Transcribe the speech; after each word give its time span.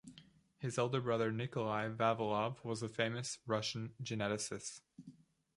His 0.57 0.79
elder 0.79 0.99
brother 0.99 1.31
Nikolai 1.31 1.87
Vavilov 1.89 2.63
was 2.63 2.81
a 2.81 2.89
famous 2.89 3.37
Russian 3.45 3.93
geneticist. 4.01 4.81